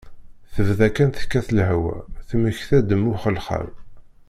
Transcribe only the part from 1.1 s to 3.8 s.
tekkat lehwa, yemmekta-d mm uxelxal.